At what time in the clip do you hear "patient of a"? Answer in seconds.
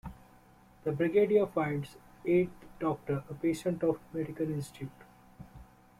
3.35-4.17